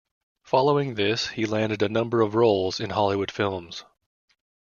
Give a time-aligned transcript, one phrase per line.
[0.41, 3.85] Following this, he landed a number of roles in Hollywood films.